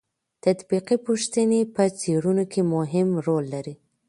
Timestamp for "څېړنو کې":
1.99-2.61